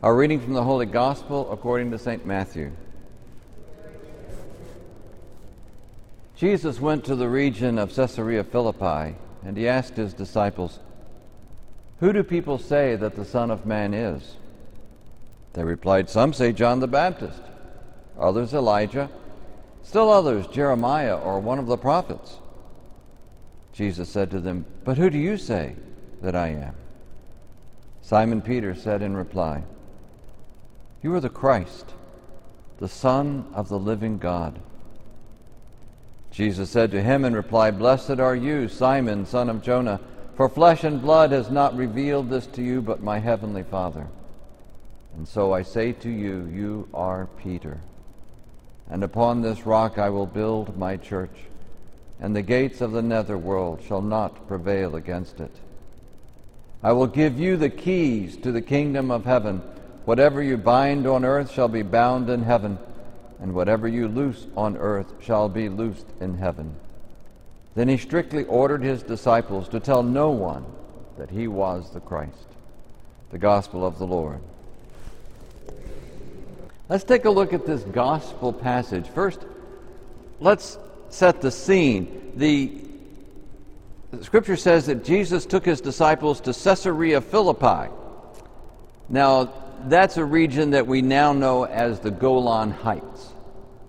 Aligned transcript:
A 0.00 0.14
reading 0.14 0.38
from 0.38 0.52
the 0.52 0.62
Holy 0.62 0.86
Gospel 0.86 1.50
according 1.50 1.90
to 1.90 1.98
St. 1.98 2.24
Matthew. 2.24 2.70
Jesus 6.36 6.80
went 6.80 7.04
to 7.06 7.16
the 7.16 7.28
region 7.28 7.78
of 7.78 7.92
Caesarea 7.92 8.44
Philippi, 8.44 9.16
and 9.44 9.56
he 9.56 9.66
asked 9.66 9.96
his 9.96 10.14
disciples, 10.14 10.78
Who 11.98 12.12
do 12.12 12.22
people 12.22 12.58
say 12.58 12.94
that 12.94 13.16
the 13.16 13.24
Son 13.24 13.50
of 13.50 13.66
Man 13.66 13.92
is? 13.92 14.36
They 15.54 15.64
replied, 15.64 16.08
Some 16.08 16.32
say 16.32 16.52
John 16.52 16.78
the 16.78 16.86
Baptist, 16.86 17.42
others 18.16 18.54
Elijah, 18.54 19.10
still 19.82 20.12
others 20.12 20.46
Jeremiah 20.46 21.18
or 21.18 21.40
one 21.40 21.58
of 21.58 21.66
the 21.66 21.76
prophets. 21.76 22.36
Jesus 23.72 24.08
said 24.08 24.30
to 24.30 24.38
them, 24.38 24.64
But 24.84 24.96
who 24.96 25.10
do 25.10 25.18
you 25.18 25.36
say 25.36 25.74
that 26.22 26.36
I 26.36 26.50
am? 26.50 26.76
Simon 28.00 28.40
Peter 28.40 28.76
said 28.76 29.02
in 29.02 29.16
reply, 29.16 29.64
You 31.02 31.14
are 31.14 31.20
the 31.20 31.28
Christ, 31.28 31.94
the 32.78 32.88
Son 32.88 33.46
of 33.54 33.68
the 33.68 33.78
living 33.78 34.18
God. 34.18 34.58
Jesus 36.30 36.70
said 36.70 36.90
to 36.90 37.02
him 37.02 37.24
in 37.24 37.34
reply, 37.34 37.70
Blessed 37.70 38.20
are 38.20 38.36
you, 38.36 38.68
Simon, 38.68 39.24
son 39.26 39.48
of 39.48 39.62
Jonah, 39.62 40.00
for 40.36 40.48
flesh 40.48 40.84
and 40.84 41.00
blood 41.00 41.32
has 41.32 41.50
not 41.50 41.76
revealed 41.76 42.30
this 42.30 42.46
to 42.48 42.62
you, 42.62 42.80
but 42.80 43.02
my 43.02 43.18
heavenly 43.18 43.62
Father. 43.62 44.06
And 45.16 45.26
so 45.26 45.52
I 45.52 45.62
say 45.62 45.92
to 45.92 46.08
you, 46.08 46.48
you 46.52 46.88
are 46.94 47.28
Peter. 47.42 47.80
And 48.88 49.02
upon 49.02 49.42
this 49.42 49.66
rock 49.66 49.98
I 49.98 50.10
will 50.10 50.26
build 50.26 50.78
my 50.78 50.96
church, 50.96 51.34
and 52.20 52.34
the 52.34 52.42
gates 52.42 52.80
of 52.80 52.92
the 52.92 53.02
netherworld 53.02 53.82
shall 53.86 54.02
not 54.02 54.46
prevail 54.46 54.96
against 54.96 55.40
it. 55.40 55.54
I 56.82 56.92
will 56.92 57.08
give 57.08 57.38
you 57.38 57.56
the 57.56 57.70
keys 57.70 58.36
to 58.38 58.52
the 58.52 58.62
kingdom 58.62 59.10
of 59.10 59.24
heaven. 59.24 59.62
Whatever 60.08 60.42
you 60.42 60.56
bind 60.56 61.06
on 61.06 61.22
earth 61.22 61.52
shall 61.52 61.68
be 61.68 61.82
bound 61.82 62.30
in 62.30 62.42
heaven 62.42 62.78
and 63.42 63.52
whatever 63.52 63.86
you 63.86 64.08
loose 64.08 64.46
on 64.56 64.74
earth 64.78 65.12
shall 65.20 65.50
be 65.50 65.68
loosed 65.68 66.06
in 66.18 66.38
heaven. 66.38 66.74
Then 67.74 67.88
he 67.88 67.98
strictly 67.98 68.44
ordered 68.44 68.82
his 68.82 69.02
disciples 69.02 69.68
to 69.68 69.80
tell 69.80 70.02
no 70.02 70.30
one 70.30 70.64
that 71.18 71.28
he 71.28 71.46
was 71.46 71.90
the 71.90 72.00
Christ. 72.00 72.46
The 73.32 73.38
Gospel 73.38 73.84
of 73.84 73.98
the 73.98 74.06
Lord. 74.06 74.40
Let's 76.88 77.04
take 77.04 77.26
a 77.26 77.30
look 77.30 77.52
at 77.52 77.66
this 77.66 77.82
Gospel 77.82 78.54
passage. 78.54 79.06
First, 79.08 79.44
let's 80.40 80.78
set 81.10 81.42
the 81.42 81.50
scene. 81.50 82.32
The, 82.34 82.72
Scripture 84.22 84.56
says 84.56 84.86
that 84.86 85.04
Jesus 85.04 85.44
took 85.44 85.66
his 85.66 85.82
disciples 85.82 86.40
to 86.40 86.54
Caesarea 86.54 87.20
Philippi. 87.20 87.92
Now, 89.10 89.52
that's 89.86 90.16
a 90.16 90.24
region 90.24 90.70
that 90.70 90.86
we 90.86 91.02
now 91.02 91.32
know 91.32 91.64
as 91.64 92.00
the 92.00 92.10
Golan 92.10 92.70
Heights, 92.70 93.32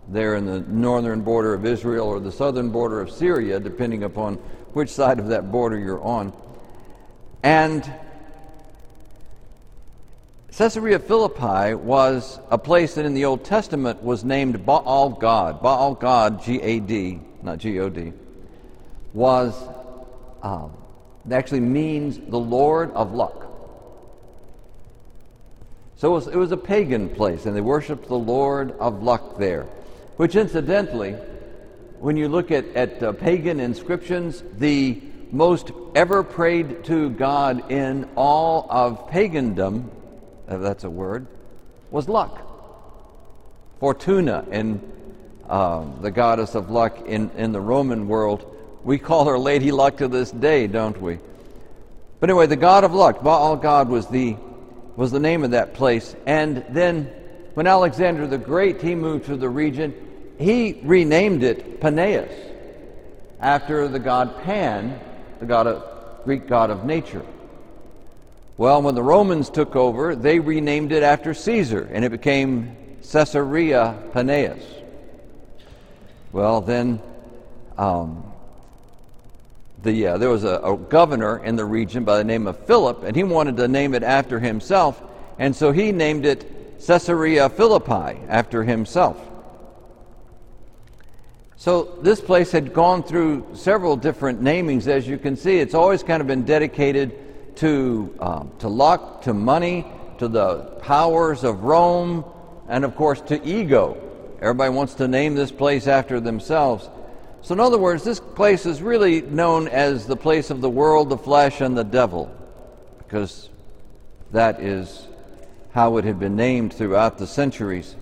there 0.07 0.35
in 0.35 0.45
the 0.45 0.59
northern 0.61 1.21
border 1.21 1.53
of 1.53 1.65
Israel 1.65 2.07
or 2.07 2.19
the 2.19 2.31
southern 2.31 2.69
border 2.69 3.01
of 3.01 3.11
Syria, 3.11 3.59
depending 3.59 4.03
upon 4.03 4.35
which 4.73 4.89
side 4.89 5.19
of 5.19 5.27
that 5.27 5.51
border 5.51 5.77
you're 5.77 6.01
on. 6.01 6.33
And 7.43 7.89
Caesarea 10.51 10.99
Philippi 10.99 11.73
was 11.73 12.39
a 12.49 12.57
place 12.57 12.95
that 12.95 13.05
in 13.05 13.13
the 13.13 13.25
Old 13.25 13.45
Testament 13.45 14.03
was 14.03 14.23
named 14.23 14.65
Baal 14.65 15.11
Gad. 15.11 15.61
Baal 15.61 15.95
Gad, 15.95 16.43
G 16.43 16.61
A 16.61 16.79
D, 16.79 17.19
not 17.41 17.59
G 17.59 17.79
O 17.79 17.89
D, 17.89 18.11
was, 19.13 19.55
um, 20.43 20.73
actually 21.31 21.61
means 21.61 22.19
the 22.19 22.39
Lord 22.39 22.91
of 22.91 23.13
luck. 23.13 23.48
So 25.99 26.07
it 26.07 26.11
was, 26.11 26.27
it 26.27 26.37
was, 26.37 26.53
a 26.53 26.57
pagan 26.57 27.09
place, 27.09 27.45
and 27.45 27.53
they 27.53 27.59
worshiped 27.59 28.07
the 28.07 28.17
Lord 28.17 28.71
of 28.79 29.03
luck 29.03 29.37
there. 29.37 29.63
Which, 30.15 30.37
incidentally, 30.37 31.11
when 31.99 32.15
you 32.15 32.29
look 32.29 32.51
at, 32.51 32.65
at 32.73 33.03
uh, 33.03 33.11
pagan 33.11 33.59
inscriptions, 33.59 34.41
the 34.53 35.01
most 35.29 35.71
ever 35.95 36.23
prayed 36.23 36.85
to 36.85 37.09
God 37.09 37.69
in 37.69 38.07
all 38.15 38.65
of 38.69 39.09
pagandom, 39.09 39.89
if 40.47 40.61
that's 40.61 40.85
a 40.85 40.89
word, 40.89 41.27
was 41.91 42.07
luck. 42.07 42.47
Fortuna, 43.81 44.45
in 44.51 44.81
uh, 45.49 45.83
the 45.99 46.11
goddess 46.11 46.55
of 46.55 46.69
luck 46.69 46.97
in, 47.07 47.29
in 47.31 47.51
the 47.51 47.59
Roman 47.59 48.07
world, 48.07 48.45
we 48.85 48.99
call 48.99 49.25
her 49.25 49.37
Lady 49.37 49.73
Luck 49.73 49.97
to 49.97 50.07
this 50.07 50.31
day, 50.31 50.65
don't 50.65 51.01
we? 51.01 51.19
But 52.21 52.29
anyway, 52.29 52.47
the 52.47 52.55
god 52.55 52.85
of 52.85 52.93
luck, 52.93 53.21
Baal 53.21 53.57
Gad, 53.57 53.89
was 53.89 54.07
the 54.07 54.37
was 54.99 55.11
the 55.11 55.19
name 55.19 55.45
of 55.45 55.51
that 55.51 55.73
place. 55.73 56.13
And 56.25 56.65
then 56.71 57.05
when 57.53 57.67
Alexander 57.67 58.27
the 58.27 58.37
Great 58.37 58.81
he 58.81 58.95
moved 58.95 59.27
to 59.27 59.37
the 59.37 59.47
region, 59.47 59.95
he 60.37 60.81
renamed 60.83 61.41
it 61.41 61.79
Paneas 61.79 62.29
after 63.39 63.87
the 63.87 63.97
god 63.97 64.43
Pan, 64.43 64.99
the 65.39 65.45
god 65.45 65.67
of, 65.67 66.25
Greek 66.25 66.47
god 66.47 66.69
of 66.69 66.83
nature. 66.83 67.25
Well, 68.57 68.81
when 68.81 68.93
the 68.93 69.01
Romans 69.01 69.49
took 69.49 69.77
over, 69.77 70.17
they 70.17 70.37
renamed 70.39 70.91
it 70.91 71.01
after 71.01 71.33
Caesar, 71.33 71.89
and 71.93 72.03
it 72.03 72.09
became 72.09 72.75
Caesarea 73.09 73.97
Paneas. 74.11 74.61
Well, 76.33 76.59
then 76.59 77.01
um, 77.77 78.28
the, 79.83 80.07
uh, 80.07 80.17
there 80.17 80.29
was 80.29 80.43
a, 80.43 80.59
a, 80.63 80.77
governor 80.77 81.43
in 81.43 81.55
the 81.55 81.65
region 81.65 82.03
by 82.03 82.17
the 82.17 82.23
name 82.23 82.47
of 82.47 82.57
Philip, 82.65 83.03
and 83.03 83.15
he 83.15 83.23
wanted 83.23 83.57
to 83.57 83.67
name 83.67 83.93
it 83.93 84.03
after 84.03 84.39
himself, 84.39 85.01
and 85.37 85.55
so 85.55 85.71
he 85.71 85.91
named 85.91 86.25
it 86.25 86.79
Caesarea 86.85 87.49
Philippi 87.49 88.19
after 88.27 88.63
himself. 88.63 89.19
So 91.55 91.97
this 92.01 92.21
place 92.21 92.51
had 92.51 92.73
gone 92.73 93.03
through 93.03 93.47
several 93.53 93.97
different 93.97 94.41
namings, 94.41 94.87
as 94.87 95.07
you 95.07 95.17
can 95.17 95.35
see. 95.35 95.59
It's 95.59 95.73
always 95.73 96.03
kind 96.03 96.21
of 96.21 96.27
been 96.27 96.43
dedicated 96.43 97.57
to, 97.57 98.15
um, 98.21 98.51
to 98.59 98.69
luck, 98.69 99.23
to 99.23 99.33
money, 99.33 99.85
to 100.19 100.29
the 100.29 100.59
powers 100.81 101.43
of 101.43 101.63
Rome, 101.63 102.23
and 102.69 102.85
of 102.85 102.95
course 102.95 103.19
to 103.21 103.45
ego. 103.45 103.97
Everybody 104.41 104.73
wants 104.73 104.93
to 104.95 105.07
name 105.09 105.35
this 105.35 105.51
place 105.51 105.87
after 105.87 106.21
themselves. 106.21 106.89
So, 107.41 107.53
in 107.53 107.59
other 107.59 107.77
words, 107.77 108.03
this 108.03 108.19
place 108.19 108.65
is 108.65 108.81
really 108.81 109.21
known 109.21 109.67
as 109.67 110.05
the 110.05 110.17
place 110.17 110.49
of 110.49 110.61
the 110.61 110.69
world, 110.69 111.09
the 111.09 111.17
flesh, 111.17 111.61
and 111.61 111.77
the 111.77 111.83
devil, 111.83 112.29
because 112.97 113.49
that 114.31 114.59
is 114.59 115.07
how 115.71 115.97
it 115.97 116.05
had 116.05 116.19
been 116.19 116.35
named 116.35 116.73
throughout 116.73 117.17
the 117.17 117.27
centuries. 117.27 117.95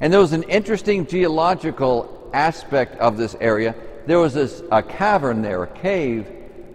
And 0.00 0.12
there 0.12 0.20
was 0.20 0.32
an 0.32 0.42
interesting 0.44 1.06
geological 1.06 2.30
aspect 2.34 2.98
of 3.00 3.16
this 3.16 3.34
area. 3.40 3.74
There 4.06 4.18
was 4.18 4.34
this, 4.34 4.62
a 4.70 4.82
cavern 4.82 5.40
there, 5.40 5.62
a 5.62 5.66
cave, 5.66 6.26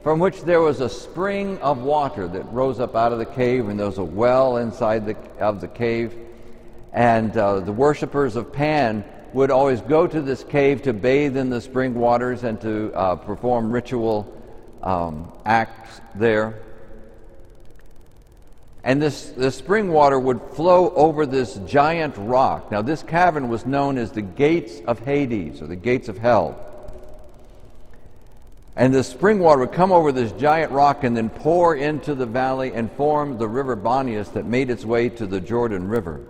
from 0.01 0.19
which 0.19 0.41
there 0.41 0.61
was 0.61 0.81
a 0.81 0.89
spring 0.89 1.59
of 1.59 1.83
water 1.83 2.27
that 2.27 2.51
rose 2.51 2.79
up 2.79 2.95
out 2.95 3.11
of 3.11 3.19
the 3.19 3.25
cave, 3.25 3.69
and 3.69 3.79
there 3.79 3.85
was 3.85 3.99
a 3.99 4.03
well 4.03 4.57
inside 4.57 5.05
the, 5.05 5.15
of 5.39 5.61
the 5.61 5.67
cave. 5.67 6.15
And 6.91 7.37
uh, 7.37 7.59
the 7.59 7.71
worshippers 7.71 8.35
of 8.35 8.51
Pan 8.51 9.05
would 9.33 9.51
always 9.51 9.81
go 9.81 10.07
to 10.07 10.21
this 10.21 10.43
cave 10.43 10.81
to 10.83 10.93
bathe 10.93 11.37
in 11.37 11.49
the 11.49 11.61
spring 11.61 11.95
waters 11.95 12.43
and 12.43 12.59
to 12.61 12.93
uh, 12.93 13.15
perform 13.15 13.71
ritual 13.71 14.31
um, 14.83 15.31
acts 15.45 16.01
there. 16.15 16.59
And 18.83 19.01
this, 19.01 19.29
this 19.29 19.55
spring 19.55 19.89
water 19.89 20.19
would 20.19 20.41
flow 20.53 20.89
over 20.95 21.25
this 21.25 21.55
giant 21.67 22.15
rock. 22.17 22.71
Now, 22.71 22.81
this 22.81 23.03
cavern 23.03 23.47
was 23.47 23.65
known 23.65 23.97
as 23.97 24.11
the 24.11 24.23
gates 24.23 24.81
of 24.87 24.99
Hades, 24.99 25.61
or 25.61 25.67
the 25.67 25.75
gates 25.75 26.09
of 26.09 26.17
hell. 26.17 26.67
And 28.75 28.93
the 28.93 29.03
spring 29.03 29.39
water 29.39 29.61
would 29.61 29.73
come 29.73 29.91
over 29.91 30.11
this 30.11 30.31
giant 30.31 30.71
rock 30.71 31.03
and 31.03 31.15
then 31.15 31.29
pour 31.29 31.75
into 31.75 32.15
the 32.15 32.25
valley 32.25 32.73
and 32.73 32.91
form 32.93 33.37
the 33.37 33.47
river 33.47 33.75
Banias 33.77 34.33
that 34.33 34.45
made 34.45 34.69
its 34.69 34.85
way 34.85 35.09
to 35.09 35.27
the 35.27 35.41
Jordan 35.41 35.87
River. 35.87 36.21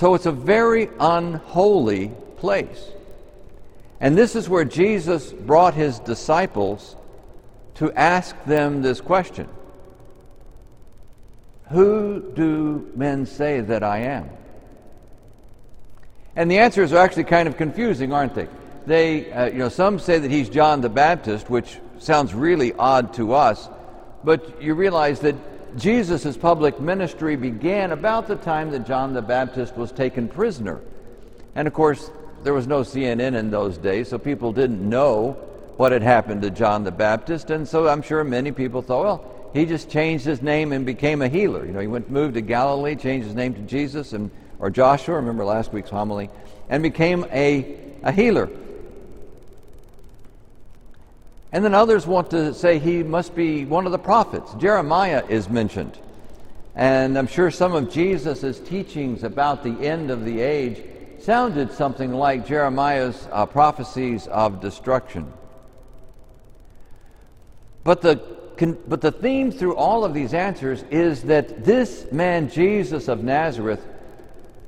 So 0.00 0.14
it's 0.14 0.24
a 0.24 0.32
very 0.32 0.88
unholy 0.98 2.10
place. 2.38 2.88
And 4.00 4.16
this 4.16 4.34
is 4.34 4.48
where 4.48 4.64
Jesus 4.64 5.30
brought 5.30 5.74
his 5.74 5.98
disciples 5.98 6.96
to 7.74 7.92
ask 7.92 8.34
them 8.46 8.80
this 8.80 9.02
question 9.02 9.46
Who 11.68 12.32
do 12.34 12.90
men 12.96 13.26
say 13.26 13.60
that 13.60 13.82
I 13.82 13.98
am? 13.98 14.30
And 16.34 16.50
the 16.50 16.60
answers 16.60 16.94
are 16.94 17.04
actually 17.04 17.24
kind 17.24 17.46
of 17.46 17.58
confusing, 17.58 18.10
aren't 18.10 18.34
they? 18.34 18.48
They, 18.86 19.30
uh, 19.30 19.46
you 19.48 19.58
know, 19.58 19.68
some 19.68 19.98
say 19.98 20.18
that 20.18 20.30
he's 20.30 20.48
John 20.48 20.80
the 20.80 20.88
Baptist, 20.88 21.50
which 21.50 21.76
sounds 21.98 22.32
really 22.32 22.72
odd 22.72 23.12
to 23.14 23.34
us, 23.34 23.68
but 24.24 24.62
you 24.62 24.72
realize 24.72 25.20
that 25.20 25.34
Jesus' 25.76 26.36
public 26.36 26.80
ministry 26.80 27.36
began 27.36 27.92
about 27.92 28.26
the 28.26 28.36
time 28.36 28.70
that 28.70 28.86
John 28.86 29.14
the 29.14 29.22
Baptist 29.22 29.76
was 29.76 29.92
taken 29.92 30.28
prisoner. 30.28 30.80
And 31.54 31.68
of 31.68 31.74
course, 31.74 32.10
there 32.42 32.54
was 32.54 32.66
no 32.66 32.80
CNN 32.80 33.36
in 33.36 33.50
those 33.50 33.78
days, 33.78 34.08
so 34.08 34.18
people 34.18 34.52
didn't 34.52 34.86
know 34.86 35.32
what 35.76 35.92
had 35.92 36.02
happened 36.02 36.42
to 36.42 36.50
John 36.50 36.84
the 36.84 36.90
Baptist. 36.90 37.50
And 37.50 37.66
so 37.66 37.88
I'm 37.88 38.02
sure 38.02 38.22
many 38.24 38.52
people 38.52 38.82
thought, 38.82 39.04
well, 39.04 39.50
he 39.52 39.66
just 39.66 39.90
changed 39.90 40.24
his 40.24 40.42
name 40.42 40.72
and 40.72 40.86
became 40.86 41.22
a 41.22 41.28
healer. 41.28 41.64
You 41.64 41.72
know, 41.72 41.80
he 41.80 41.86
went 41.86 42.10
moved 42.10 42.34
to 42.34 42.40
Galilee, 42.40 42.96
changed 42.96 43.26
his 43.26 43.36
name 43.36 43.54
to 43.54 43.60
Jesus 43.62 44.12
and 44.12 44.30
or 44.60 44.70
Joshua, 44.70 45.16
remember 45.16 45.44
last 45.44 45.72
week's 45.72 45.90
homily, 45.90 46.30
and 46.68 46.82
became 46.82 47.24
a, 47.32 47.78
a 48.02 48.12
healer. 48.12 48.48
And 51.52 51.64
then 51.64 51.74
others 51.74 52.06
want 52.06 52.30
to 52.30 52.54
say 52.54 52.78
he 52.78 53.02
must 53.02 53.34
be 53.34 53.64
one 53.64 53.86
of 53.86 53.92
the 53.92 53.98
prophets. 53.98 54.54
Jeremiah 54.54 55.24
is 55.28 55.48
mentioned. 55.48 55.98
And 56.76 57.18
I'm 57.18 57.26
sure 57.26 57.50
some 57.50 57.74
of 57.74 57.90
Jesus' 57.90 58.60
teachings 58.60 59.24
about 59.24 59.64
the 59.64 59.72
end 59.80 60.10
of 60.10 60.24
the 60.24 60.40
age 60.40 60.82
sounded 61.18 61.72
something 61.72 62.12
like 62.12 62.46
Jeremiah's 62.46 63.28
uh, 63.32 63.46
prophecies 63.46 64.26
of 64.28 64.60
destruction. 64.60 65.32
But 67.82 68.00
the, 68.00 68.16
but 68.86 69.00
the 69.00 69.10
theme 69.10 69.50
through 69.50 69.74
all 69.74 70.04
of 70.04 70.14
these 70.14 70.34
answers 70.34 70.84
is 70.90 71.22
that 71.24 71.64
this 71.64 72.10
man, 72.12 72.48
Jesus 72.48 73.08
of 73.08 73.24
Nazareth, 73.24 73.84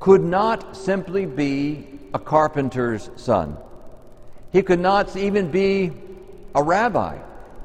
could 0.01 0.23
not 0.23 0.77
simply 0.77 1.27
be 1.27 2.01
a 2.13 2.19
carpenter's 2.19 3.09
son. 3.17 3.57
He 4.51 4.63
could 4.63 4.81
not 4.81 5.17
even 5.17 5.51
be 5.51 5.93
a 6.55 6.63
rabbi. 6.63 7.19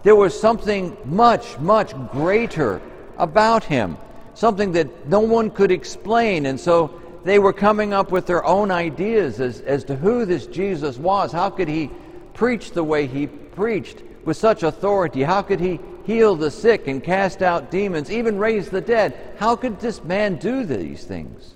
There 0.04 0.16
was 0.16 0.40
something 0.40 0.96
much, 1.06 1.58
much 1.60 1.94
greater 2.12 2.82
about 3.18 3.64
him, 3.64 3.98
something 4.34 4.72
that 4.74 5.08
no 5.08 5.20
one 5.20 5.50
could 5.50 5.72
explain. 5.72 6.46
And 6.46 6.60
so 6.60 7.02
they 7.24 7.40
were 7.40 7.54
coming 7.54 7.94
up 7.94 8.12
with 8.12 8.26
their 8.26 8.46
own 8.46 8.72
ideas 8.72 9.40
as, 9.40 9.62
as 9.62 9.84
to 9.86 9.96
who 9.96 10.26
this 10.26 10.48
Jesus 10.48 10.98
was. 10.98 11.32
How 11.32 11.50
could 11.50 11.68
he 11.68 11.90
preach 12.34 12.72
the 12.72 12.84
way 12.84 13.08
he 13.08 13.28
preached 13.28 14.04
with 14.24 14.38
such 14.38 14.64
authority? 14.64 15.24
How 15.24 15.42
could 15.42 15.60
he 15.60 15.80
heal 16.06 16.36
the 16.36 16.52
sick 16.52 16.88
and 16.88 17.04
cast 17.04 17.42
out 17.42 17.70
demons, 17.70 18.10
even 18.10 18.38
raise 18.38 18.70
the 18.70 18.80
dead? 18.80 19.36
How 19.38 19.56
could 19.56 19.80
this 19.80 20.04
man 20.04 20.38
do 20.38 20.64
these 20.64 21.04
things? 21.04 21.56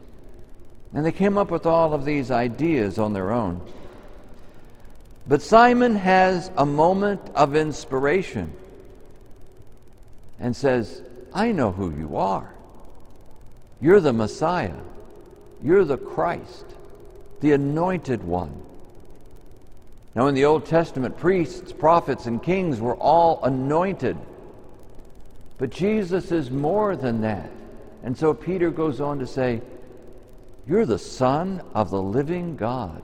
And 0.93 1.05
they 1.05 1.11
came 1.13 1.37
up 1.37 1.51
with 1.51 1.65
all 1.65 1.93
of 1.93 2.03
these 2.03 2.31
ideas 2.31 2.97
on 2.97 3.13
their 3.13 3.31
own. 3.31 3.61
But 5.31 5.41
Simon 5.41 5.95
has 5.95 6.51
a 6.57 6.65
moment 6.65 7.21
of 7.35 7.55
inspiration 7.55 8.51
and 10.37 10.53
says, 10.53 11.03
I 11.33 11.53
know 11.53 11.71
who 11.71 11.97
you 11.97 12.17
are. 12.17 12.53
You're 13.79 14.01
the 14.01 14.11
Messiah. 14.11 14.75
You're 15.63 15.85
the 15.85 15.95
Christ, 15.95 16.65
the 17.39 17.53
anointed 17.53 18.25
one. 18.25 18.61
Now, 20.15 20.27
in 20.27 20.35
the 20.35 20.43
Old 20.43 20.65
Testament, 20.65 21.17
priests, 21.17 21.71
prophets, 21.71 22.25
and 22.25 22.43
kings 22.43 22.81
were 22.81 22.97
all 22.97 23.41
anointed. 23.41 24.17
But 25.57 25.69
Jesus 25.69 26.33
is 26.33 26.51
more 26.51 26.97
than 26.97 27.21
that. 27.21 27.49
And 28.03 28.17
so 28.17 28.33
Peter 28.33 28.69
goes 28.69 28.99
on 28.99 29.19
to 29.19 29.27
say, 29.27 29.61
You're 30.67 30.85
the 30.85 30.99
Son 30.99 31.61
of 31.73 31.89
the 31.89 32.01
living 32.01 32.57
God. 32.57 33.01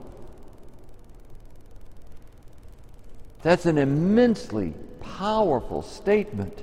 That's 3.42 3.66
an 3.66 3.78
immensely 3.78 4.74
powerful 5.00 5.82
statement. 5.82 6.62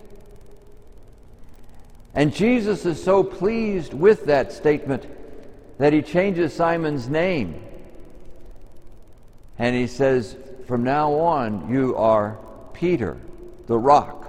And 2.14 2.34
Jesus 2.34 2.86
is 2.86 3.04
so 3.04 3.24
pleased 3.24 3.94
with 3.94 4.26
that 4.26 4.54
statement 4.54 5.06
that 5.78 5.94
he 5.94 6.02
changes 6.02 6.54
Simon's 6.54 7.10
name. 7.10 7.62
And 9.58 9.76
he 9.76 9.88
says, 9.88 10.38
From 10.66 10.84
now 10.84 11.14
on, 11.14 11.70
you 11.70 11.96
are 11.98 12.38
Peter, 12.74 13.18
the 13.68 13.78
rock. 13.78 14.22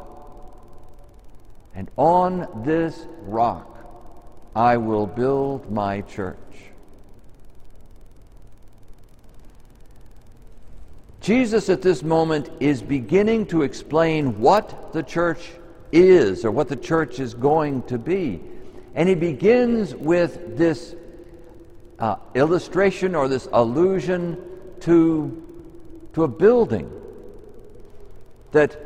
And 1.74 1.90
on 1.96 2.62
this 2.64 3.06
rock, 3.22 3.76
I 4.54 4.78
will 4.78 5.06
build 5.06 5.70
my 5.70 6.00
church. 6.00 6.36
Jesus 11.26 11.68
at 11.70 11.82
this 11.82 12.04
moment 12.04 12.50
is 12.60 12.80
beginning 12.80 13.46
to 13.46 13.62
explain 13.62 14.38
what 14.38 14.92
the 14.92 15.02
church 15.02 15.50
is 15.90 16.44
or 16.44 16.52
what 16.52 16.68
the 16.68 16.76
church 16.76 17.18
is 17.18 17.34
going 17.34 17.82
to 17.82 17.98
be. 17.98 18.40
And 18.94 19.08
he 19.08 19.16
begins 19.16 19.92
with 19.92 20.56
this 20.56 20.94
uh, 21.98 22.14
illustration 22.36 23.16
or 23.16 23.26
this 23.26 23.48
allusion 23.52 24.40
to, 24.82 25.44
to 26.12 26.22
a 26.22 26.28
building 26.28 26.88
that 28.52 28.78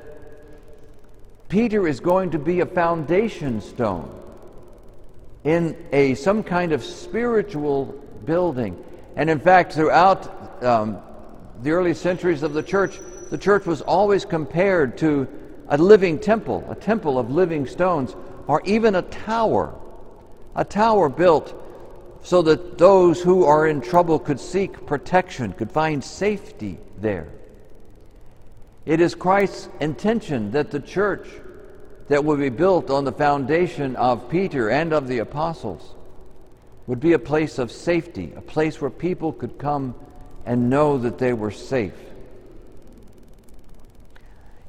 Peter 1.50 1.86
is 1.86 2.00
going 2.00 2.30
to 2.30 2.38
be 2.38 2.60
a 2.60 2.66
foundation 2.66 3.60
stone 3.60 4.18
in 5.44 5.76
a 5.92 6.14
some 6.14 6.42
kind 6.42 6.72
of 6.72 6.82
spiritual 6.82 7.84
building. 8.24 8.82
And 9.14 9.28
in 9.28 9.40
fact, 9.40 9.74
throughout 9.74 10.64
um, 10.64 11.02
the 11.62 11.70
early 11.72 11.94
centuries 11.94 12.42
of 12.42 12.52
the 12.52 12.62
church, 12.62 12.98
the 13.30 13.38
church 13.38 13.66
was 13.66 13.82
always 13.82 14.24
compared 14.24 14.98
to 14.98 15.28
a 15.68 15.78
living 15.78 16.18
temple, 16.18 16.66
a 16.68 16.74
temple 16.74 17.18
of 17.18 17.30
living 17.30 17.66
stones, 17.66 18.16
or 18.46 18.62
even 18.64 18.94
a 18.94 19.02
tower, 19.02 19.74
a 20.56 20.64
tower 20.64 21.08
built 21.08 21.54
so 22.22 22.42
that 22.42 22.78
those 22.78 23.22
who 23.22 23.44
are 23.44 23.66
in 23.66 23.80
trouble 23.80 24.18
could 24.18 24.40
seek 24.40 24.86
protection, 24.86 25.52
could 25.52 25.70
find 25.70 26.02
safety 26.02 26.78
there. 26.98 27.28
It 28.84 29.00
is 29.00 29.14
Christ's 29.14 29.68
intention 29.80 30.50
that 30.52 30.70
the 30.70 30.80
church 30.80 31.28
that 32.08 32.24
will 32.24 32.36
be 32.36 32.48
built 32.48 32.90
on 32.90 33.04
the 33.04 33.12
foundation 33.12 33.94
of 33.96 34.28
Peter 34.28 34.68
and 34.68 34.92
of 34.92 35.06
the 35.06 35.18
apostles 35.18 35.94
would 36.86 36.98
be 36.98 37.12
a 37.12 37.18
place 37.18 37.58
of 37.58 37.70
safety, 37.70 38.32
a 38.34 38.40
place 38.40 38.80
where 38.80 38.90
people 38.90 39.32
could 39.32 39.58
come 39.58 39.94
and 40.46 40.70
know 40.70 40.98
that 40.98 41.18
they 41.18 41.32
were 41.32 41.50
safe. 41.50 41.94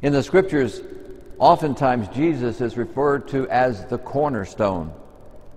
In 0.02 0.14
the 0.14 0.24
scriptures, 0.24 0.82
oftentimes 1.38 2.08
Jesus 2.10 2.62
is 2.62 2.78
referred 2.78 3.28
to 3.30 3.48
as 3.50 3.86
the 3.86 3.98
cornerstone, 3.98 4.94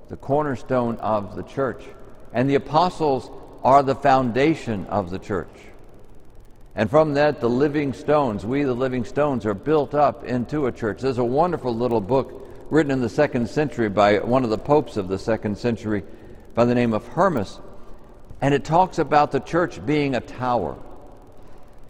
the 0.09 0.17
cornerstone 0.17 0.97
of 0.97 1.35
the 1.35 1.43
church. 1.43 1.83
And 2.33 2.49
the 2.49 2.57
apostles 2.57 3.31
are 3.63 3.83
the 3.83 3.95
foundation 3.95 4.87
of 4.87 5.11
the 5.11 5.19
church. 5.19 5.49
And 6.75 6.91
from 6.91 7.15
that, 7.15 7.41
the 7.41 7.49
living 7.49 7.93
stones, 7.93 8.45
we 8.45 8.65
the 8.65 8.75
living 8.75 9.05
stones, 9.05 9.47
are 9.47 9.55
built 9.55 9.95
up 9.95 10.25
into 10.25 10.67
a 10.67 10.73
church. 10.73 11.01
There's 11.01 11.19
a 11.19 11.25
wonderful 11.25 11.75
little 11.75 12.01
book 12.01 12.49
written 12.69 12.91
in 12.91 13.01
the 13.01 13.09
second 13.09 13.49
century 13.49 13.89
by 13.89 14.19
one 14.19 14.43
of 14.43 14.51
the 14.51 14.59
popes 14.59 14.97
of 14.97 15.09
the 15.09 15.19
second 15.19 15.57
century 15.57 16.03
by 16.55 16.65
the 16.65 16.75
name 16.75 16.93
of 16.93 17.06
Hermas 17.06 17.61
and 18.41 18.55
it 18.55 18.64
talks 18.64 18.98
about 18.98 19.32
the 19.32 19.41
church 19.41 19.84
being 19.84 20.14
a 20.14 20.20
tower 20.20 20.76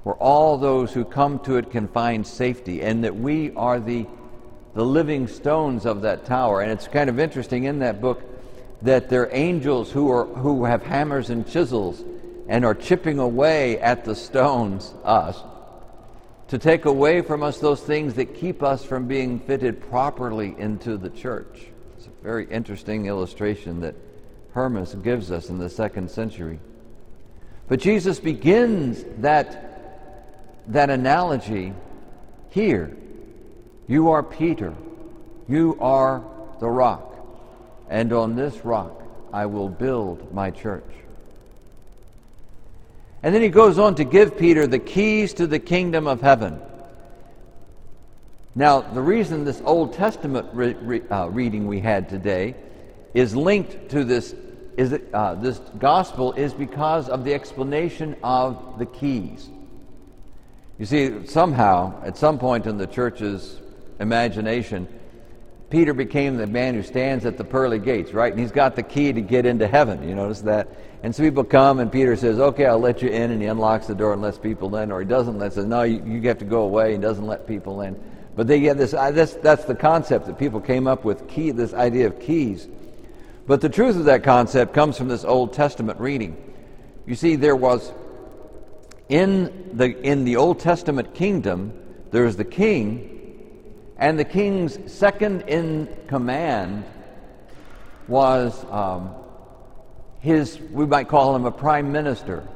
where 0.04 0.14
all 0.16 0.58
those 0.58 0.92
who 0.92 1.04
come 1.04 1.38
to 1.40 1.56
it 1.56 1.70
can 1.70 1.88
find 1.88 2.26
safety, 2.26 2.82
and 2.82 3.04
that 3.04 3.16
we 3.16 3.52
are 3.54 3.80
the, 3.80 4.06
the 4.74 4.84
living 4.84 5.26
stones 5.26 5.86
of 5.86 6.02
that 6.02 6.26
tower. 6.26 6.60
And 6.60 6.70
it's 6.70 6.86
kind 6.86 7.08
of 7.08 7.18
interesting 7.18 7.64
in 7.64 7.78
that 7.78 8.02
book 8.02 8.22
that 8.82 9.08
there 9.08 9.22
are 9.22 9.30
angels 9.32 9.90
who, 9.90 10.10
are, 10.10 10.26
who 10.26 10.64
have 10.64 10.82
hammers 10.82 11.30
and 11.30 11.48
chisels 11.48 12.04
and 12.48 12.66
are 12.66 12.74
chipping 12.74 13.18
away 13.18 13.78
at 13.80 14.04
the 14.04 14.14
stones, 14.14 14.92
us, 15.04 15.42
to 16.48 16.58
take 16.58 16.84
away 16.84 17.22
from 17.22 17.42
us 17.42 17.58
those 17.58 17.80
things 17.80 18.12
that 18.14 18.34
keep 18.34 18.62
us 18.62 18.84
from 18.84 19.08
being 19.08 19.40
fitted 19.40 19.80
properly 19.88 20.54
into 20.58 20.98
the 20.98 21.08
church. 21.08 21.68
It's 21.96 22.06
a 22.06 22.22
very 22.22 22.46
interesting 22.50 23.06
illustration 23.06 23.80
that 23.80 23.94
Hermas 24.54 24.94
gives 24.94 25.32
us 25.32 25.50
in 25.50 25.58
the 25.58 25.68
second 25.68 26.12
century. 26.12 26.60
But 27.66 27.80
Jesus 27.80 28.20
begins 28.20 29.04
that, 29.18 30.62
that 30.68 30.90
analogy 30.90 31.72
here. 32.50 32.96
You 33.88 34.12
are 34.12 34.22
Peter. 34.22 34.72
You 35.48 35.76
are 35.80 36.22
the 36.60 36.68
rock. 36.68 37.16
And 37.90 38.12
on 38.12 38.36
this 38.36 38.64
rock 38.64 39.02
I 39.32 39.46
will 39.46 39.68
build 39.68 40.32
my 40.32 40.52
church. 40.52 40.84
And 43.24 43.34
then 43.34 43.42
he 43.42 43.48
goes 43.48 43.76
on 43.76 43.96
to 43.96 44.04
give 44.04 44.38
Peter 44.38 44.68
the 44.68 44.78
keys 44.78 45.34
to 45.34 45.48
the 45.48 45.58
kingdom 45.58 46.06
of 46.06 46.20
heaven. 46.20 46.60
Now, 48.54 48.82
the 48.82 49.02
reason 49.02 49.44
this 49.44 49.60
Old 49.64 49.94
Testament 49.94 50.46
re- 50.52 50.74
re- 50.74 51.02
uh, 51.10 51.26
reading 51.26 51.66
we 51.66 51.80
had 51.80 52.08
today 52.08 52.54
is 53.14 53.34
linked 53.34 53.90
to 53.90 54.04
this 54.04 54.34
is 54.76 54.98
uh, 55.12 55.34
this 55.36 55.58
gospel 55.78 56.32
is 56.32 56.52
because 56.52 57.08
of 57.08 57.24
the 57.24 57.32
explanation 57.32 58.16
of 58.22 58.78
the 58.78 58.86
keys. 58.86 59.48
You 60.78 60.86
see, 60.86 61.26
somehow, 61.26 62.02
at 62.04 62.16
some 62.16 62.38
point 62.38 62.66
in 62.66 62.76
the 62.76 62.86
church's 62.88 63.60
imagination, 64.00 64.88
Peter 65.70 65.94
became 65.94 66.36
the 66.36 66.48
man 66.48 66.74
who 66.74 66.82
stands 66.82 67.24
at 67.24 67.38
the 67.38 67.44
pearly 67.44 67.78
gates, 67.78 68.12
right? 68.12 68.32
And 68.32 68.40
he's 68.40 68.50
got 68.50 68.74
the 68.74 68.82
key 68.82 69.12
to 69.12 69.20
get 69.20 69.46
into 69.46 69.68
heaven. 69.68 70.06
You 70.08 70.16
notice 70.16 70.40
that? 70.42 70.68
And 71.04 71.14
so 71.14 71.22
people 71.22 71.44
come, 71.44 71.78
and 71.78 71.92
Peter 71.92 72.16
says, 72.16 72.40
Okay, 72.40 72.66
I'll 72.66 72.80
let 72.80 73.02
you 73.02 73.08
in. 73.08 73.30
And 73.30 73.40
he 73.40 73.46
unlocks 73.46 73.86
the 73.86 73.94
door 73.94 74.12
and 74.12 74.22
lets 74.22 74.38
people 74.38 74.74
in. 74.76 74.90
Or 74.90 75.00
he 75.00 75.06
doesn't 75.06 75.38
let, 75.38 75.52
says, 75.52 75.66
No, 75.66 75.82
you, 75.82 76.02
you 76.04 76.20
have 76.22 76.38
to 76.38 76.44
go 76.44 76.62
away. 76.62 76.92
He 76.92 76.98
doesn't 76.98 77.26
let 77.26 77.46
people 77.46 77.82
in. 77.82 78.00
But 78.34 78.48
they 78.48 78.58
get 78.58 78.76
this, 78.76 78.90
this, 78.90 79.34
that's 79.34 79.64
the 79.64 79.76
concept 79.76 80.26
that 80.26 80.38
people 80.38 80.60
came 80.60 80.88
up 80.88 81.04
with, 81.04 81.28
key, 81.28 81.52
this 81.52 81.72
idea 81.72 82.08
of 82.08 82.18
keys. 82.20 82.66
But 83.46 83.60
the 83.60 83.68
truth 83.68 83.96
of 83.96 84.06
that 84.06 84.22
concept 84.22 84.72
comes 84.72 84.96
from 84.96 85.08
this 85.08 85.24
Old 85.24 85.52
Testament 85.52 86.00
reading. 86.00 86.36
You 87.06 87.14
see, 87.14 87.36
there 87.36 87.56
was, 87.56 87.92
in 89.08 89.70
the, 89.74 89.86
in 90.00 90.24
the 90.24 90.36
Old 90.36 90.60
Testament 90.60 91.14
kingdom, 91.14 91.72
there's 92.10 92.36
the 92.36 92.44
king, 92.44 93.10
and 93.98 94.18
the 94.18 94.24
king's 94.24 94.78
second 94.90 95.42
in 95.42 95.94
command 96.06 96.84
was 98.08 98.64
um, 98.70 99.14
his, 100.20 100.58
we 100.70 100.86
might 100.86 101.08
call 101.08 101.36
him 101.36 101.44
a 101.44 101.52
prime 101.52 101.92
minister, 101.92 102.48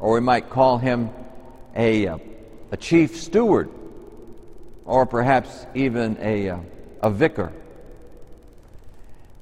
or 0.00 0.14
we 0.14 0.20
might 0.20 0.48
call 0.48 0.78
him 0.78 1.10
a, 1.76 2.06
uh, 2.06 2.18
a 2.70 2.76
chief 2.76 3.20
steward 3.20 3.70
or 4.84 5.06
perhaps 5.06 5.66
even 5.74 6.16
a, 6.20 6.50
uh, 6.50 6.58
a 7.02 7.10
vicar. 7.10 7.52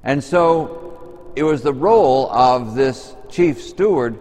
And 0.03 0.23
so 0.23 1.33
it 1.37 1.43
was 1.43 1.63
the 1.63 1.73
role 1.73 2.31
of 2.31 2.75
this 2.75 3.15
chief 3.29 3.63
steward 3.63 4.19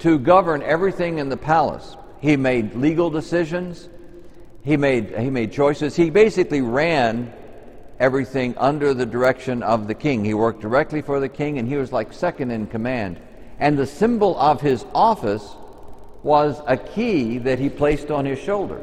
to 0.00 0.18
govern 0.18 0.62
everything 0.62 1.18
in 1.18 1.28
the 1.28 1.36
palace. 1.36 1.96
He 2.20 2.36
made 2.36 2.74
legal 2.74 3.10
decisions, 3.10 3.88
he 4.62 4.76
made, 4.76 5.16
he 5.18 5.30
made 5.30 5.52
choices. 5.52 5.94
He 5.94 6.10
basically 6.10 6.62
ran 6.62 7.32
everything 8.00 8.56
under 8.56 8.94
the 8.94 9.06
direction 9.06 9.62
of 9.62 9.86
the 9.86 9.94
king. 9.94 10.24
He 10.24 10.34
worked 10.34 10.60
directly 10.60 11.02
for 11.02 11.20
the 11.20 11.28
king, 11.28 11.58
and 11.58 11.68
he 11.68 11.76
was 11.76 11.92
like 11.92 12.12
second 12.12 12.50
in 12.50 12.66
command. 12.66 13.20
And 13.58 13.78
the 13.78 13.86
symbol 13.86 14.38
of 14.38 14.60
his 14.60 14.84
office 14.94 15.54
was 16.22 16.60
a 16.66 16.76
key 16.76 17.38
that 17.38 17.58
he 17.58 17.68
placed 17.68 18.10
on 18.10 18.24
his 18.24 18.38
shoulder. 18.38 18.82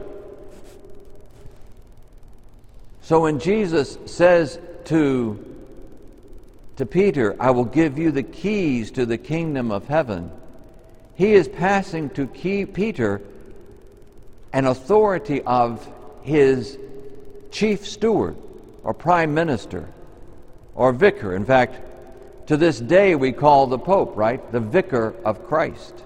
So 3.01 3.21
when 3.21 3.39
Jesus 3.39 3.97
says 4.05 4.59
to, 4.85 5.50
to 6.77 6.85
Peter, 6.85 7.35
I 7.39 7.51
will 7.51 7.65
give 7.65 7.97
you 7.97 8.11
the 8.11 8.23
keys 8.23 8.91
to 8.91 9.05
the 9.05 9.17
kingdom 9.17 9.71
of 9.71 9.87
heaven, 9.87 10.31
he 11.15 11.33
is 11.33 11.47
passing 11.47 12.09
to 12.11 12.27
key 12.27 12.65
Peter 12.65 13.21
an 14.53 14.65
authority 14.65 15.41
of 15.43 15.87
his 16.23 16.77
chief 17.51 17.87
steward 17.87 18.35
or 18.83 18.93
prime 18.93 19.33
minister 19.33 19.89
or 20.75 20.91
vicar. 20.91 21.35
In 21.35 21.45
fact, 21.45 21.79
to 22.47 22.57
this 22.57 22.79
day 22.79 23.15
we 23.15 23.31
call 23.31 23.67
the 23.67 23.77
Pope, 23.77 24.17
right, 24.17 24.51
the 24.51 24.59
vicar 24.59 25.13
of 25.23 25.47
Christ. 25.47 26.03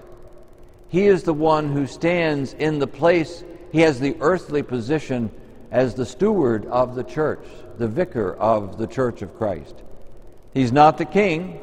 He 0.88 1.06
is 1.06 1.22
the 1.22 1.34
one 1.34 1.72
who 1.72 1.86
stands 1.86 2.52
in 2.52 2.78
the 2.78 2.86
place, 2.86 3.42
he 3.72 3.80
has 3.80 3.98
the 3.98 4.16
earthly 4.20 4.62
position 4.62 5.30
as 5.70 5.94
the 5.94 6.06
steward 6.06 6.66
of 6.66 6.94
the 6.94 7.04
church, 7.04 7.44
the 7.78 7.88
vicar 7.88 8.34
of 8.36 8.78
the 8.78 8.86
church 8.86 9.22
of 9.22 9.36
Christ. 9.36 9.74
He's 10.56 10.72
not 10.72 10.96
the 10.96 11.04
king, 11.04 11.60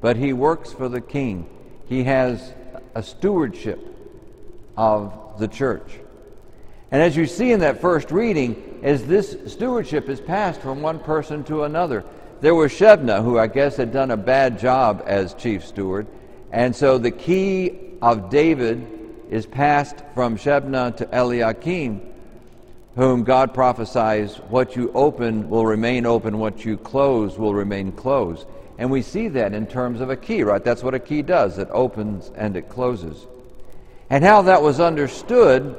but 0.00 0.16
he 0.16 0.32
works 0.32 0.72
for 0.72 0.88
the 0.88 1.02
king. 1.02 1.46
He 1.86 2.04
has 2.04 2.54
a 2.94 3.02
stewardship 3.02 3.78
of 4.74 5.38
the 5.38 5.46
church. 5.46 5.98
And 6.90 7.02
as 7.02 7.14
you 7.14 7.26
see 7.26 7.52
in 7.52 7.60
that 7.60 7.82
first 7.82 8.10
reading, 8.10 8.80
as 8.82 9.04
this 9.04 9.36
stewardship 9.52 10.08
is 10.08 10.18
passed 10.18 10.62
from 10.62 10.80
one 10.80 10.98
person 11.00 11.44
to 11.44 11.64
another, 11.64 12.02
there 12.40 12.54
was 12.54 12.72
Shebna, 12.72 13.22
who 13.22 13.38
I 13.38 13.48
guess 13.48 13.76
had 13.76 13.92
done 13.92 14.12
a 14.12 14.16
bad 14.16 14.58
job 14.58 15.02
as 15.04 15.34
chief 15.34 15.66
steward, 15.66 16.06
and 16.50 16.74
so 16.74 16.96
the 16.96 17.10
key 17.10 17.98
of 18.00 18.30
David 18.30 18.86
is 19.28 19.44
passed 19.44 20.02
from 20.14 20.38
Shebna 20.38 20.96
to 20.96 21.08
Eliakim, 21.12 22.00
whom 23.00 23.24
God 23.24 23.54
prophesies, 23.54 24.36
what 24.50 24.76
you 24.76 24.92
open 24.92 25.48
will 25.48 25.64
remain 25.64 26.04
open, 26.04 26.38
what 26.38 26.66
you 26.66 26.76
close 26.76 27.38
will 27.38 27.54
remain 27.54 27.92
closed. 27.92 28.46
And 28.76 28.90
we 28.90 29.00
see 29.00 29.28
that 29.28 29.54
in 29.54 29.66
terms 29.66 30.02
of 30.02 30.10
a 30.10 30.16
key, 30.16 30.42
right? 30.42 30.62
That's 30.62 30.82
what 30.82 30.92
a 30.92 30.98
key 30.98 31.22
does 31.22 31.56
it 31.56 31.68
opens 31.70 32.30
and 32.36 32.58
it 32.58 32.68
closes. 32.68 33.26
And 34.10 34.22
how 34.22 34.42
that 34.42 34.60
was 34.60 34.80
understood 34.80 35.74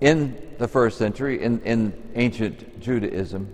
in 0.00 0.40
the 0.58 0.68
first 0.68 0.96
century, 0.96 1.42
in, 1.42 1.60
in 1.62 1.92
ancient 2.14 2.80
Judaism, 2.80 3.52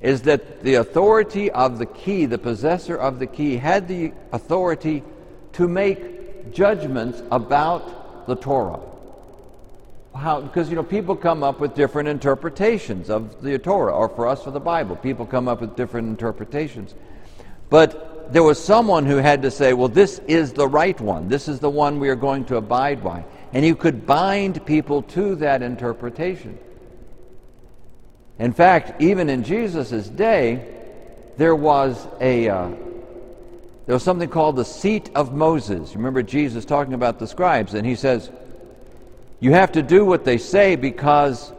is 0.00 0.22
that 0.22 0.62
the 0.62 0.76
authority 0.76 1.50
of 1.50 1.76
the 1.76 1.84
key, 1.84 2.24
the 2.24 2.38
possessor 2.38 2.96
of 2.96 3.18
the 3.18 3.26
key, 3.26 3.58
had 3.58 3.86
the 3.86 4.14
authority 4.32 5.02
to 5.52 5.68
make 5.68 6.54
judgments 6.54 7.22
about 7.30 8.26
the 8.26 8.34
Torah 8.34 8.80
how 10.14 10.40
because 10.40 10.68
you 10.70 10.76
know 10.76 10.82
people 10.82 11.16
come 11.16 11.42
up 11.42 11.60
with 11.60 11.74
different 11.74 12.08
interpretations 12.08 13.10
of 13.10 13.42
the 13.42 13.58
Torah, 13.58 13.92
or 13.92 14.08
for 14.08 14.26
us 14.26 14.42
for 14.42 14.50
the 14.50 14.60
Bible, 14.60 14.96
people 14.96 15.26
come 15.26 15.48
up 15.48 15.60
with 15.60 15.76
different 15.76 16.08
interpretations. 16.08 16.94
But 17.70 18.32
there 18.32 18.42
was 18.42 18.62
someone 18.62 19.06
who 19.06 19.16
had 19.16 19.42
to 19.42 19.50
say, 19.50 19.72
well, 19.72 19.88
this 19.88 20.20
is 20.26 20.52
the 20.52 20.68
right 20.68 20.98
one. 21.00 21.28
This 21.28 21.48
is 21.48 21.60
the 21.60 21.70
one 21.70 21.98
we 21.98 22.08
are 22.08 22.16
going 22.16 22.44
to 22.46 22.56
abide 22.56 23.02
by. 23.02 23.24
And 23.52 23.64
you 23.64 23.76
could 23.76 24.06
bind 24.06 24.64
people 24.66 25.02
to 25.02 25.34
that 25.36 25.62
interpretation. 25.62 26.58
In 28.38 28.52
fact, 28.52 29.00
even 29.00 29.28
in 29.28 29.44
Jesus' 29.44 30.08
day, 30.08 30.74
there 31.36 31.54
was 31.54 32.06
a 32.20 32.48
uh, 32.48 32.68
there 33.86 33.94
was 33.94 34.02
something 34.02 34.30
called 34.30 34.56
the 34.56 34.64
seat 34.64 35.10
of 35.14 35.34
Moses. 35.34 35.94
Remember 35.94 36.22
Jesus 36.22 36.64
talking 36.64 36.94
about 36.94 37.18
the 37.18 37.26
scribes, 37.26 37.74
and 37.74 37.86
he 37.86 37.94
says, 37.94 38.30
you 39.44 39.52
have 39.52 39.72
to 39.72 39.82
do 39.82 40.06
what 40.06 40.24
they 40.24 40.38
say 40.38 40.74
because 40.74 41.52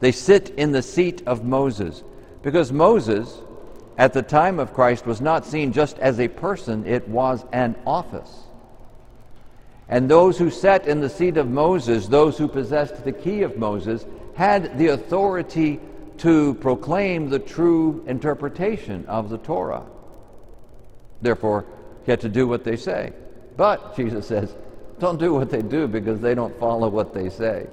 they 0.00 0.10
sit 0.10 0.50
in 0.50 0.72
the 0.72 0.82
seat 0.82 1.22
of 1.24 1.44
Moses. 1.44 2.02
Because 2.42 2.72
Moses, 2.72 3.38
at 3.96 4.12
the 4.12 4.22
time 4.22 4.58
of 4.58 4.74
Christ, 4.74 5.06
was 5.06 5.20
not 5.20 5.46
seen 5.46 5.72
just 5.72 6.00
as 6.00 6.18
a 6.18 6.26
person, 6.26 6.84
it 6.84 7.06
was 7.06 7.44
an 7.52 7.76
office. 7.86 8.40
And 9.88 10.10
those 10.10 10.36
who 10.36 10.50
sat 10.50 10.88
in 10.88 11.00
the 11.00 11.08
seat 11.08 11.36
of 11.36 11.48
Moses, 11.48 12.08
those 12.08 12.36
who 12.36 12.48
possessed 12.48 13.04
the 13.04 13.12
key 13.12 13.42
of 13.42 13.56
Moses, 13.56 14.04
had 14.34 14.76
the 14.76 14.88
authority 14.88 15.78
to 16.18 16.54
proclaim 16.54 17.30
the 17.30 17.38
true 17.38 18.02
interpretation 18.08 19.06
of 19.06 19.30
the 19.30 19.38
Torah. 19.38 19.86
Therefore, 21.20 21.66
you 22.04 22.10
had 22.10 22.22
to 22.22 22.28
do 22.28 22.48
what 22.48 22.64
they 22.64 22.74
say. 22.74 23.12
But, 23.56 23.94
Jesus 23.96 24.26
says, 24.26 24.56
don't 25.02 25.18
do 25.18 25.34
what 25.34 25.50
they 25.50 25.60
do 25.60 25.86
because 25.86 26.20
they 26.20 26.34
don't 26.34 26.56
follow 26.58 26.88
what 26.88 27.12
they 27.12 27.28
say. 27.28 27.66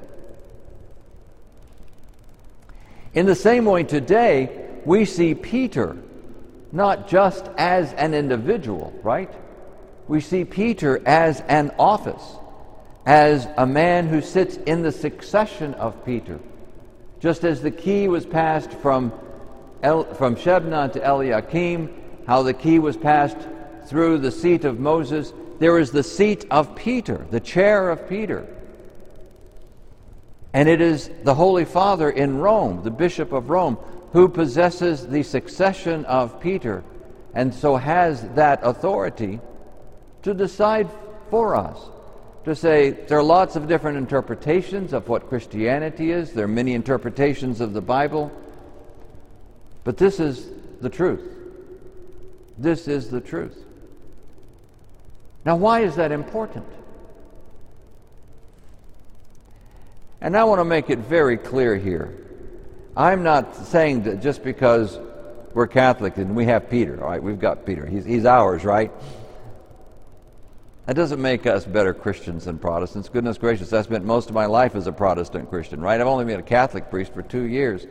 In 3.14 3.26
the 3.28 3.36
same 3.36 3.66
way, 3.66 3.84
today, 3.84 4.68
we 4.84 5.06
see 5.06 5.36
Peter 5.36 5.96
not 6.72 7.08
just 7.08 7.46
as 7.58 7.94
an 7.94 8.14
individual, 8.14 8.94
right? 9.04 9.32
We 10.08 10.22
see 10.22 10.44
Peter 10.44 11.02
as 11.06 11.42
an 11.42 11.72
office, 11.78 12.24
as 13.06 13.48
a 13.58 13.66
man 13.66 14.08
who 14.08 14.22
sits 14.22 14.58
in 14.58 14.82
the 14.82 14.92
succession 14.92 15.76
of 15.76 16.04
Peter. 16.04 16.40
Just 17.20 17.44
as 17.44 17.62
the 17.62 17.72
key 17.72 18.08
was 18.08 18.26
passed 18.26 18.72
from, 18.74 19.14
El, 19.84 20.04
from 20.16 20.36
Shebna 20.36 20.92
to 20.94 21.08
Eliakim, 21.08 21.94
how 22.26 22.42
the 22.42 22.54
key 22.54 22.80
was 22.80 22.98
passed 22.98 23.38
through 23.86 24.18
the 24.18 24.32
seat 24.32 24.66
of 24.66 24.80
Moses, 24.80 25.32
there 25.60 25.78
is 25.78 25.92
the 25.92 26.04
seat 26.04 26.46
of 26.50 26.76
Peter, 26.76 27.26
the 27.30 27.40
chair 27.40 27.90
of 27.90 28.08
Peter. 28.10 28.48
And 30.54 30.68
it 30.68 30.82
is 30.82 31.12
the 31.24 31.36
Holy 31.36 31.66
Father 31.66 32.10
in 32.10 32.38
Rome, 32.38 32.84
the 32.84 32.92
Bishop 32.92 33.32
of 33.32 33.50
Rome, 33.50 33.78
who 34.14 34.28
possesses 34.28 35.06
the 35.06 35.22
succession 35.22 36.06
of 36.06 36.40
Peter 36.42 36.84
and 37.34 37.54
so 37.54 37.76
has 37.76 38.28
that 38.30 38.60
authority 38.64 39.40
to 40.24 40.34
decide 40.34 40.90
for 41.30 41.56
us. 41.56 41.78
To 42.46 42.56
say 42.56 42.92
there 42.92 43.20
are 43.20 43.24
lots 43.24 43.56
of 43.56 43.68
different 43.68 43.98
interpretations 43.98 44.94
of 44.94 45.08
what 45.08 45.30
Christianity 45.30 46.12
is, 46.12 46.34
there 46.34 46.46
are 46.46 46.48
many 46.48 46.74
interpretations 46.74 47.62
of 47.62 47.74
the 47.74 47.82
Bible, 47.82 48.32
but 49.84 49.98
this 49.98 50.20
is 50.20 50.50
the 50.82 50.90
truth. 50.90 51.22
This 52.58 52.88
is 52.88 53.10
the 53.10 53.22
truth. 53.22 53.64
Now, 55.50 55.56
why 55.56 55.80
is 55.80 55.96
that 55.96 56.12
important? 56.12 56.68
And 60.22 60.38
I 60.38 60.44
want 60.44 60.60
to 60.60 60.64
make 60.64 60.92
it 60.92 61.00
very 61.00 61.38
clear 61.38 61.76
here. 61.76 62.16
I'm 62.96 63.24
not 63.24 63.56
saying 63.56 64.04
that 64.04 64.22
just 64.22 64.44
because 64.44 65.00
we're 65.56 65.66
Catholic 65.66 66.18
and 66.18 66.36
we 66.36 66.46
have 66.46 66.70
Peter, 66.70 67.04
all 67.04 67.10
right, 67.10 67.24
we've 67.24 67.40
got 67.40 67.66
Peter, 67.66 67.88
he's, 67.88 68.06
he's 68.06 68.26
ours, 68.26 68.64
right? 68.64 68.92
That 70.86 70.96
doesn't 70.96 71.20
make 71.20 71.48
us 71.48 71.66
better 71.66 71.96
Christians 71.96 72.46
than 72.46 72.60
Protestants. 72.60 73.10
Goodness 73.10 73.40
gracious, 73.40 73.74
I 73.74 73.82
spent 73.82 74.06
most 74.06 74.30
of 74.30 74.36
my 74.36 74.46
life 74.46 74.76
as 74.76 74.86
a 74.86 74.92
Protestant 74.92 75.50
Christian, 75.50 75.82
right? 75.82 76.00
I've 76.00 76.06
only 76.06 76.26
been 76.26 76.40
a 76.40 76.44
Catholic 76.44 76.92
priest 76.92 77.12
for 77.12 77.24
two 77.24 77.46
years. 77.46 77.88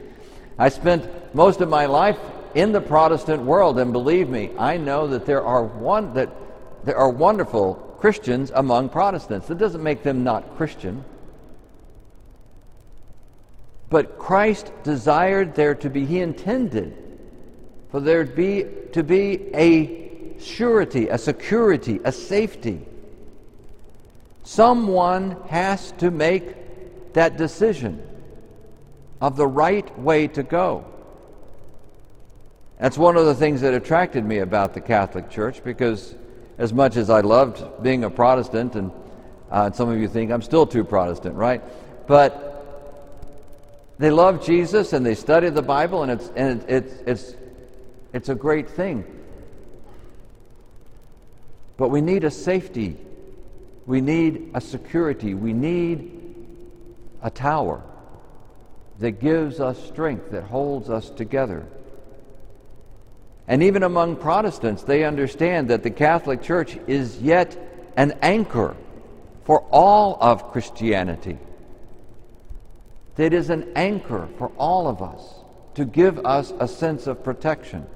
I 0.60 0.68
spent 0.68 1.34
most 1.34 1.60
of 1.60 1.68
my 1.68 1.86
life 1.86 2.20
in 2.54 2.70
the 2.70 2.80
Protestant 2.80 3.42
world, 3.42 3.80
and 3.80 3.92
believe 3.92 4.28
me, 4.28 4.52
I 4.56 4.76
know 4.76 5.08
that 5.08 5.26
there 5.26 5.42
are 5.42 5.64
one 5.64 6.14
that 6.14 6.30
there 6.88 6.96
are 6.96 7.10
wonderful 7.10 7.74
Christians 8.00 8.50
among 8.54 8.88
Protestants. 8.88 9.46
That 9.48 9.58
doesn't 9.58 9.82
make 9.82 10.02
them 10.02 10.24
not 10.24 10.56
Christian. 10.56 11.04
But 13.90 14.18
Christ 14.18 14.72
desired 14.84 15.54
there 15.54 15.74
to 15.74 15.90
be, 15.90 16.06
he 16.06 16.20
intended 16.20 16.96
for 17.90 18.00
there 18.00 18.24
to 18.24 18.32
be, 18.32 18.64
to 18.92 19.02
be 19.02 19.54
a 19.54 20.40
surety, 20.40 21.08
a 21.08 21.18
security, 21.18 22.00
a 22.04 22.10
safety. 22.10 22.80
Someone 24.44 25.36
has 25.48 25.92
to 25.98 26.10
make 26.10 27.12
that 27.12 27.36
decision 27.36 28.02
of 29.20 29.36
the 29.36 29.46
right 29.46 29.98
way 29.98 30.26
to 30.28 30.42
go. 30.42 30.86
That's 32.78 32.96
one 32.96 33.18
of 33.18 33.26
the 33.26 33.34
things 33.34 33.60
that 33.60 33.74
attracted 33.74 34.24
me 34.24 34.38
about 34.38 34.72
the 34.72 34.80
Catholic 34.80 35.28
Church 35.28 35.62
because, 35.62 36.14
as 36.58 36.72
much 36.72 36.96
as 36.96 37.08
I 37.08 37.20
loved 37.20 37.82
being 37.82 38.04
a 38.04 38.10
Protestant, 38.10 38.74
and 38.74 38.90
uh, 39.50 39.70
some 39.70 39.88
of 39.88 39.98
you 39.98 40.08
think 40.08 40.30
I'm 40.30 40.42
still 40.42 40.66
too 40.66 40.84
Protestant, 40.84 41.36
right? 41.36 41.62
But 42.06 42.44
they 43.98 44.10
love 44.10 44.44
Jesus 44.44 44.92
and 44.92 45.06
they 45.06 45.14
study 45.14 45.50
the 45.50 45.62
Bible, 45.62 46.02
and 46.02 46.12
it's, 46.12 46.30
and 46.36 46.64
it's, 46.68 46.92
it's, 47.06 47.34
it's 48.12 48.28
a 48.28 48.34
great 48.34 48.68
thing. 48.68 49.04
But 51.76 51.88
we 51.88 52.00
need 52.00 52.24
a 52.24 52.30
safety, 52.30 52.96
we 53.86 54.00
need 54.00 54.50
a 54.54 54.60
security, 54.60 55.34
we 55.34 55.52
need 55.52 56.34
a 57.22 57.30
tower 57.30 57.82
that 58.98 59.20
gives 59.20 59.60
us 59.60 59.78
strength, 59.86 60.32
that 60.32 60.42
holds 60.42 60.90
us 60.90 61.08
together. 61.10 61.66
And 63.48 63.62
even 63.62 63.82
among 63.82 64.16
Protestants, 64.16 64.82
they 64.82 65.04
understand 65.04 65.68
that 65.68 65.82
the 65.82 65.90
Catholic 65.90 66.42
Church 66.42 66.78
is 66.86 67.18
yet 67.18 67.56
an 67.96 68.18
anchor 68.20 68.76
for 69.44 69.62
all 69.70 70.18
of 70.20 70.52
Christianity. 70.52 71.38
That 73.16 73.32
is 73.32 73.48
an 73.48 73.72
anchor 73.74 74.28
for 74.36 74.52
all 74.58 74.86
of 74.86 75.02
us 75.02 75.22
to 75.74 75.86
give 75.86 76.24
us 76.26 76.52
a 76.60 76.68
sense 76.68 77.06
of 77.06 77.24
protection. 77.24 77.86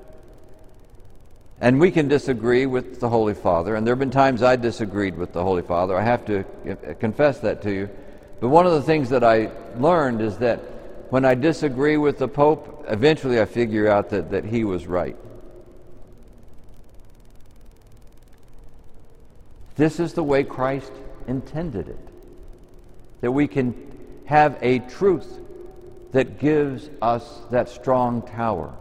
And 1.60 1.78
we 1.78 1.90
can 1.90 2.08
disagree 2.08 2.64
with 2.64 2.98
the 2.98 3.10
Holy 3.10 3.34
Father, 3.34 3.76
and 3.76 3.86
there 3.86 3.92
have 3.92 4.00
been 4.00 4.10
times 4.10 4.42
I 4.42 4.56
disagreed 4.56 5.16
with 5.16 5.32
the 5.32 5.42
Holy 5.42 5.62
Father. 5.62 5.96
I 5.96 6.02
have 6.02 6.24
to 6.26 6.40
uh, 6.40 6.94
confess 6.94 7.38
that 7.40 7.62
to 7.62 7.70
you. 7.70 7.90
But 8.40 8.48
one 8.48 8.66
of 8.66 8.72
the 8.72 8.82
things 8.82 9.10
that 9.10 9.22
I 9.22 9.50
learned 9.76 10.22
is 10.22 10.38
that 10.38 10.58
when 11.10 11.24
I 11.24 11.34
disagree 11.34 11.98
with 11.98 12.18
the 12.18 12.26
Pope, 12.26 12.86
eventually 12.88 13.40
I 13.40 13.44
figure 13.44 13.86
out 13.86 14.08
that, 14.10 14.30
that 14.30 14.44
he 14.44 14.64
was 14.64 14.86
right. 14.86 15.16
This 19.76 19.98
is 20.00 20.12
the 20.12 20.22
way 20.22 20.44
Christ 20.44 20.92
intended 21.26 21.88
it. 21.88 22.08
That 23.20 23.32
we 23.32 23.48
can 23.48 23.74
have 24.26 24.58
a 24.60 24.80
truth 24.80 25.40
that 26.12 26.38
gives 26.38 26.90
us 27.00 27.40
that 27.50 27.68
strong 27.68 28.22
tower, 28.22 28.74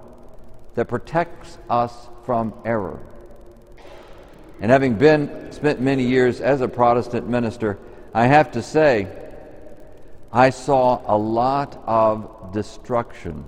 that 0.75 0.85
protects 0.85 1.57
us 1.69 2.09
from 2.25 2.53
error. 2.65 2.99
And 4.59 4.69
having 4.69 4.95
been 4.95 5.51
spent 5.51 5.81
many 5.81 6.03
years 6.03 6.41
as 6.41 6.61
a 6.61 6.67
Protestant 6.67 7.27
minister, 7.27 7.79
I 8.13 8.27
have 8.27 8.51
to 8.51 8.61
say, 8.61 9.07
I 10.31 10.49
saw 10.49 11.01
a 11.05 11.17
lot 11.17 11.81
of 11.87 12.51
destruction 12.53 13.45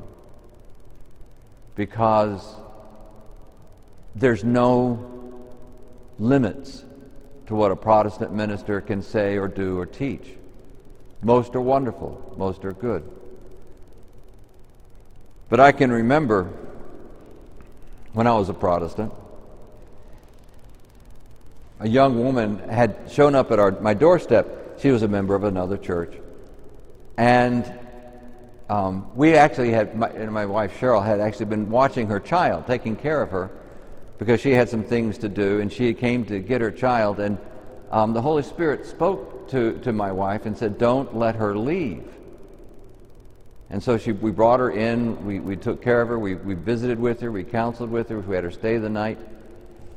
because 1.75 2.55
there's 4.15 4.43
no 4.43 5.41
limits 6.19 6.83
to 7.47 7.55
what 7.55 7.71
a 7.71 7.75
Protestant 7.75 8.33
minister 8.33 8.81
can 8.81 9.01
say 9.01 9.38
or 9.38 9.47
do 9.47 9.79
or 9.79 9.85
teach. 9.85 10.27
Most 11.21 11.55
are 11.55 11.62
wonderful, 11.62 12.35
most 12.38 12.65
are 12.65 12.73
good. 12.73 13.09
But 15.50 15.59
I 15.59 15.71
can 15.71 15.91
remember 15.91 16.50
when 18.13 18.27
I 18.27 18.35
was 18.35 18.50
a 18.50 18.53
Protestant, 18.53 19.13
a 21.79 21.88
young 21.88 22.23
woman 22.23 22.60
had 22.60 22.97
shown 23.10 23.36
up 23.36 23.51
at 23.51 23.60
our, 23.60 23.71
my 23.71 23.93
doorstep. 23.93 24.79
She 24.79 24.89
was 24.91 25.03
a 25.03 25.08
member 25.08 25.36
of 25.36 25.43
another 25.43 25.77
church. 25.77 26.13
And 27.17 27.71
um, 28.69 29.10
we 29.15 29.36
actually 29.36 29.71
had, 29.71 29.95
my, 29.95 30.10
my 30.10 30.45
wife 30.45 30.79
Cheryl 30.79 31.06
had 31.06 31.19
actually 31.19 31.47
been 31.47 31.69
watching 31.69 32.08
her 32.08 32.19
child, 32.19 32.65
taking 32.67 32.95
care 32.95 33.21
of 33.21 33.32
her 33.32 33.51
because 34.17 34.39
she 34.39 34.52
had 34.52 34.69
some 34.69 34.84
things 34.84 35.17
to 35.19 35.30
do, 35.30 35.60
and 35.60 35.71
she 35.71 35.93
came 35.93 36.26
to 36.26 36.39
get 36.39 36.62
her 36.62 36.71
child, 36.71 37.19
and 37.19 37.38
um, 37.91 38.13
the 38.13 38.21
Holy 38.21 38.43
Spirit 38.43 38.86
spoke 38.86 39.49
to, 39.49 39.80
to 39.80 39.91
my 39.91 40.12
wife 40.12 40.45
and 40.45 40.58
said, 40.58 40.78
Don't 40.78 41.15
let 41.15 41.36
her 41.36 41.58
leave. 41.58 42.08
And 43.69 43.82
so 43.82 43.97
she, 43.97 44.12
we 44.12 44.32
brought 44.32 44.60
her 44.60 44.71
in, 44.71 45.26
we, 45.26 45.39
we 45.39 45.56
took 45.56 45.82
care 45.82 46.02
of 46.02 46.10
her, 46.10 46.19
we, 46.19 46.36
we 46.36 46.54
visited 46.54 46.99
with 46.99 47.19
her, 47.21 47.32
we 47.32 47.43
counseled 47.43 47.89
with 47.89 48.10
her, 48.10 48.19
we 48.19 48.36
had 48.36 48.43
her 48.43 48.52
stay 48.52 48.78
the 48.78 48.89
night. 48.89 49.17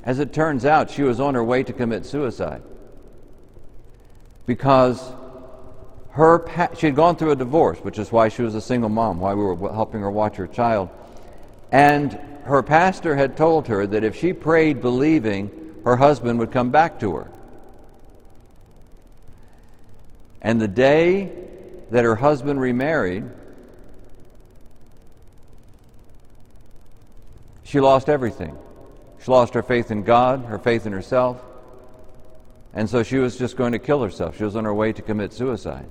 As 0.03 0.19
it 0.19 0.33
turns 0.33 0.65
out, 0.65 0.91
she 0.91 1.03
was 1.03 1.21
on 1.21 1.35
her 1.35 1.45
way 1.45 1.63
to 1.63 1.73
commit 1.73 2.07
suicide 2.07 2.63
because 4.47 5.13
her 6.11 6.49
she 6.79 6.87
had 6.87 6.97
gone 6.97 7.17
through 7.17 7.33
a 7.33 7.37
divorce, 7.37 7.79
which 7.81 7.99
is 7.99 8.11
why 8.11 8.29
she 8.29 8.43
was 8.43 8.55
a 8.55 8.61
single 8.61 8.89
mom, 8.89 9.21
why 9.21 9.35
we 9.35 9.45
were 9.45 9.73
helping 9.73 10.01
her 10.01 10.11
watch 10.11 10.37
her 10.37 10.47
child. 10.47 10.89
And 11.73 12.19
her 12.47 12.63
pastor 12.63 13.17
had 13.17 13.37
told 13.37 13.69
her 13.69 13.87
that 13.87 14.05
if 14.05 14.17
she 14.17 14.33
prayed 14.33 14.81
believing, 14.81 15.51
her 15.85 15.97
husband 15.97 16.39
would 16.39 16.53
come 16.53 16.71
back 16.71 17.01
to 17.01 17.17
her. 17.17 17.31
And 20.41 20.61
the 20.61 20.69
day 20.69 21.33
that 21.91 22.05
her 22.05 22.17
husband 22.17 22.61
remarried, 22.61 23.25
she 27.65 27.81
lost 27.81 28.09
everything. 28.09 28.57
She 29.21 29.31
lost 29.31 29.55
her 29.55 29.63
faith 29.63 29.91
in 29.91 30.05
God, 30.05 30.45
her 30.45 30.59
faith 30.59 30.87
in 30.87 30.93
herself, 30.93 31.43
and 32.73 32.89
so 32.89 33.03
she 33.03 33.17
was 33.17 33.37
just 33.37 33.57
going 33.57 33.73
to 33.73 33.79
kill 33.79 34.03
herself. 34.03 34.37
She 34.37 34.45
was 34.45 34.55
on 34.55 34.65
her 34.65 34.75
way 34.75 34.93
to 34.93 35.03
commit 35.03 35.33
suicide. 35.33 35.87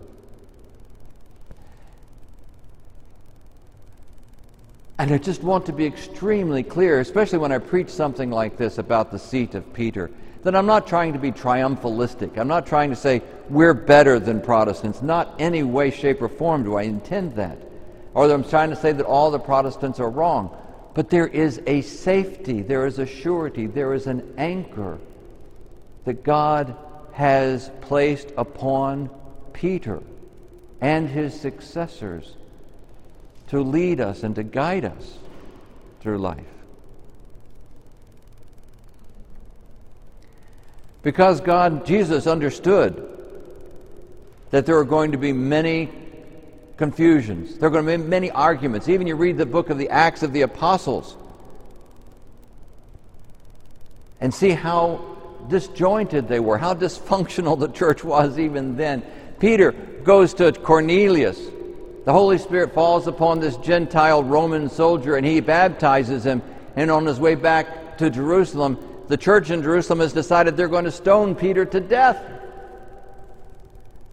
And 4.98 5.12
I 5.12 5.18
just 5.18 5.44
want 5.44 5.66
to 5.66 5.74
be 5.74 5.86
extremely 5.86 6.64
clear, 6.64 7.02
especially 7.02 7.40
when 7.40 7.52
I 7.52 7.58
preach 7.58 7.90
something 7.90 8.32
like 8.32 8.58
this 8.58 8.78
about 8.78 9.12
the 9.12 9.20
seat 9.20 9.54
of 9.54 9.74
Peter, 9.74 10.10
that 10.44 10.56
I'm 10.56 10.66
not 10.66 10.88
trying 10.88 11.12
to 11.14 11.20
be 11.20 11.32
triumphalistic. 11.32 12.38
I'm 12.38 12.48
not 12.48 12.66
trying 12.66 12.92
to 12.92 12.96
say 12.96 13.22
we're 13.50 13.74
better 13.74 14.20
than 14.20 14.40
Protestants. 14.40 15.02
Not 15.02 15.36
any 15.38 15.64
way, 15.64 15.92
shape, 15.92 16.22
or 16.22 16.30
form 16.30 16.64
do 16.64 16.76
I 16.76 16.84
intend 16.84 17.36
that. 17.36 17.58
Or 18.14 18.28
that 18.28 18.34
I'm 18.34 18.44
trying 18.44 18.70
to 18.70 18.76
say 18.76 18.94
that 18.94 19.06
all 19.06 19.32
the 19.32 19.40
Protestants 19.40 20.00
are 20.00 20.10
wrong. 20.10 20.56
But 20.94 21.10
there 21.10 21.28
is 21.28 21.62
a 21.68 21.82
safety, 21.82 22.62
there 22.62 22.86
is 22.86 23.00
a 23.00 23.06
surety, 23.06 23.68
there 23.68 23.94
is 23.94 24.08
an 24.08 24.34
anchor 24.38 24.98
that 26.06 26.24
God 26.24 26.78
has 27.12 27.70
placed 27.82 28.32
upon 28.38 29.10
Peter 29.52 30.02
and 30.80 31.10
his 31.10 31.38
successors 31.38 32.36
to 33.48 33.62
lead 33.62 34.00
us 34.00 34.24
and 34.24 34.36
to 34.36 34.44
guide 34.44 34.86
us 34.86 35.18
through 36.02 36.18
life. 36.18 36.46
Because 41.04 41.40
God, 41.40 41.86
Jesus 41.86 42.26
understood 42.26 43.12
that 44.50 44.66
there 44.66 44.78
are 44.78 44.84
going 44.84 45.12
to 45.12 45.18
be 45.18 45.34
many 45.34 45.92
confusions, 46.78 47.58
there 47.58 47.68
are 47.68 47.72
going 47.72 47.86
to 47.86 47.98
be 47.98 48.04
many 48.04 48.32
arguments. 48.32 48.90
Even 48.90 49.08
you 49.08 49.16
read 49.16 49.38
the 49.38 49.46
book 49.46 49.70
of 49.70 49.78
the 49.78 49.90
Acts 49.90 50.24
of 50.24 50.34
the 50.34 50.42
Apostles 50.42 51.16
and 54.20 54.34
see 54.34 54.50
how 54.52 55.16
disjointed 55.48 56.28
they 56.28 56.40
were, 56.40 56.58
how 56.58 56.74
dysfunctional 56.74 57.60
the 57.60 57.68
church 57.68 58.04
was 58.04 58.40
even 58.40 58.76
then. 58.76 59.04
Peter 59.40 59.72
goes 59.72 60.34
to 60.36 60.52
Cornelius 60.52 61.40
the 62.06 62.14
Holy 62.14 62.38
Spirit 62.38 62.74
falls 62.74 63.08
upon 63.08 63.40
this 63.40 63.58
Gentile 63.58 64.24
Roman 64.24 64.70
soldier 64.70 65.16
and 65.16 65.26
he 65.26 65.40
baptizes 65.40 66.24
him. 66.24 66.44
And 66.76 66.92
on 66.92 67.06
his 67.06 67.20
way 67.20 67.34
back 67.34 67.98
to 67.98 68.12
Jerusalem, 68.12 68.78
the 69.08 69.18
church 69.18 69.50
in 69.50 69.64
Jerusalem 69.64 70.00
has 70.00 70.14
decided 70.14 70.56
they're 70.56 70.68
going 70.68 70.86
to 70.86 70.92
stone 70.92 71.34
Peter 71.34 71.66
to 71.66 71.80
death 71.80 72.24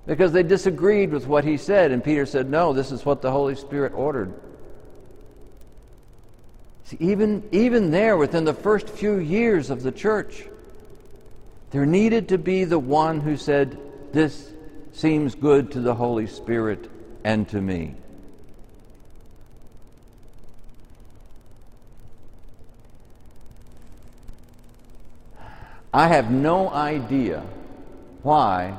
because 0.07 0.33
they 0.33 0.43
disagreed 0.43 1.13
with 1.13 1.27
what 1.27 1.45
he 1.45 1.59
said. 1.59 1.91
And 1.91 2.03
Peter 2.03 2.25
said, 2.25 2.49
No, 2.49 2.73
this 2.73 2.93
is 2.93 3.05
what 3.05 3.21
the 3.21 3.31
Holy 3.31 3.55
Spirit 3.55 3.93
ordered. 3.93 4.33
See, 6.85 6.97
even, 6.99 7.47
even 7.53 7.91
there, 7.91 8.17
within 8.17 8.45
the 8.45 8.55
first 8.55 8.89
few 8.89 9.17
years 9.17 9.69
of 9.69 9.83
the 9.83 9.93
church, 9.93 10.47
there 11.73 11.87
needed 11.87 12.29
to 12.31 12.39
be 12.39 12.65
the 12.65 12.79
one 12.79 13.21
who 13.21 13.37
said, 13.37 13.79
This 14.13 14.51
seems 14.93 15.35
good 15.35 15.73
to 15.73 15.81
the 15.81 15.95
Holy 15.95 16.27
Spirit 16.27 16.89
and 17.25 17.49
to 17.49 17.61
me. 17.61 17.95
I 25.95 26.09
have 26.09 26.31
no 26.31 26.71
idea 26.71 27.45
why 28.23 28.79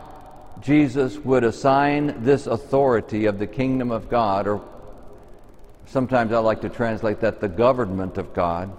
Jesus 0.62 1.18
would 1.18 1.44
assign 1.44 2.24
this 2.24 2.48
authority 2.48 3.26
of 3.26 3.38
the 3.38 3.46
kingdom 3.46 3.92
of 3.92 4.10
God 4.10 4.48
or 4.48 4.62
sometimes 5.86 6.32
I 6.32 6.40
like 6.40 6.62
to 6.62 6.70
translate 6.70 7.20
that 7.22 7.40
the 7.40 7.48
government 7.48 8.18
of 8.18 8.34
God, 8.34 8.72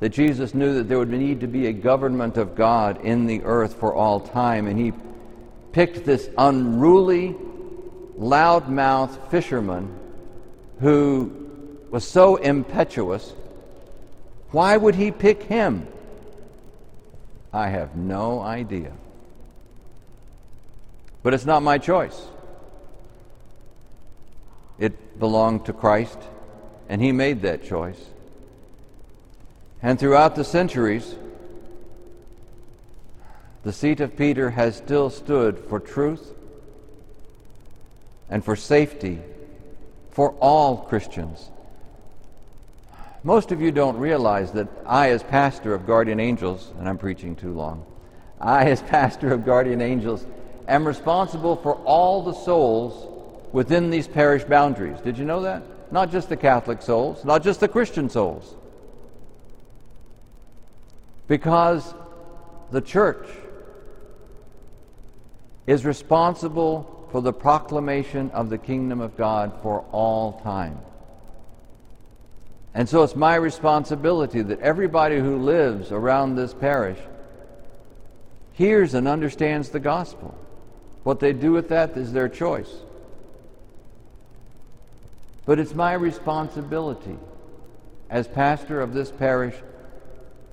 that 0.00 0.10
Jesus 0.10 0.54
knew 0.54 0.74
that 0.74 0.88
there 0.88 0.98
would 0.98 1.10
need 1.10 1.40
to 1.40 1.46
be 1.46 1.66
a 1.66 1.72
government 1.72 2.36
of 2.36 2.54
God 2.54 3.04
in 3.04 3.26
the 3.26 3.42
earth 3.42 3.74
for 3.74 3.94
all 3.94 4.20
time, 4.20 4.66
and 4.66 4.78
he 4.78 4.92
picked 5.72 6.04
this 6.04 6.28
unruly, 6.38 7.34
loudmouth 8.18 9.30
fisherman 9.30 9.98
who 10.80 11.30
was 11.90 12.04
so 12.04 12.36
impetuous. 12.36 13.32
Why 14.50 14.76
would 14.76 14.94
he 14.94 15.10
pick 15.10 15.42
him? 15.44 15.86
I 17.52 17.68
have 17.68 17.96
no 17.96 18.40
idea. 18.40 18.92
But 21.22 21.34
it's 21.34 21.44
not 21.44 21.62
my 21.62 21.78
choice. 21.78 22.20
It 24.78 25.18
belonged 25.18 25.66
to 25.66 25.72
Christ, 25.72 26.18
and 26.88 27.00
he 27.00 27.12
made 27.12 27.42
that 27.42 27.64
choice. 27.64 28.00
And 29.82 29.98
throughout 29.98 30.34
the 30.34 30.44
centuries, 30.44 31.14
the 33.62 33.72
seat 33.72 34.00
of 34.00 34.16
Peter 34.16 34.50
has 34.50 34.76
still 34.76 35.10
stood 35.10 35.58
for 35.58 35.78
truth 35.78 36.32
and 38.32 38.42
for 38.42 38.56
safety 38.56 39.18
for 40.10 40.30
all 40.40 40.78
Christians. 40.78 41.50
Most 43.22 43.52
of 43.52 43.60
you 43.60 43.70
don't 43.70 43.98
realize 43.98 44.52
that 44.52 44.68
I, 44.86 45.10
as 45.10 45.22
pastor 45.22 45.74
of 45.74 45.86
Guardian 45.86 46.18
Angels, 46.18 46.72
and 46.78 46.88
I'm 46.88 46.96
preaching 46.96 47.36
too 47.36 47.52
long, 47.52 47.84
I, 48.40 48.64
as 48.70 48.80
pastor 48.80 49.34
of 49.34 49.44
Guardian 49.44 49.82
Angels, 49.82 50.24
am 50.66 50.86
responsible 50.86 51.56
for 51.56 51.74
all 51.84 52.22
the 52.22 52.32
souls 52.32 53.06
within 53.52 53.90
these 53.90 54.08
parish 54.08 54.44
boundaries. 54.44 54.98
Did 55.02 55.18
you 55.18 55.26
know 55.26 55.42
that? 55.42 55.62
Not 55.92 56.10
just 56.10 56.30
the 56.30 56.36
Catholic 56.36 56.80
souls, 56.80 57.26
not 57.26 57.44
just 57.44 57.60
the 57.60 57.68
Christian 57.68 58.08
souls. 58.08 58.54
Because 61.28 61.94
the 62.70 62.80
church 62.80 63.28
is 65.66 65.84
responsible 65.84 67.01
for 67.12 67.20
the 67.20 67.32
proclamation 67.32 68.30
of 68.30 68.48
the 68.48 68.56
kingdom 68.56 69.00
of 69.00 69.16
God 69.18 69.52
for 69.62 69.84
all 69.92 70.40
time. 70.40 70.78
And 72.74 72.88
so 72.88 73.02
it's 73.02 73.14
my 73.14 73.34
responsibility 73.34 74.40
that 74.40 74.60
everybody 74.60 75.18
who 75.18 75.36
lives 75.36 75.92
around 75.92 76.36
this 76.36 76.54
parish 76.54 76.98
hears 78.54 78.94
and 78.94 79.06
understands 79.06 79.68
the 79.68 79.78
gospel. 79.78 80.34
What 81.02 81.20
they 81.20 81.34
do 81.34 81.52
with 81.52 81.68
that 81.68 81.96
is 81.98 82.14
their 82.14 82.30
choice. 82.30 82.72
But 85.44 85.58
it's 85.58 85.74
my 85.74 85.92
responsibility 85.92 87.18
as 88.08 88.26
pastor 88.26 88.80
of 88.80 88.94
this 88.94 89.10
parish 89.10 89.54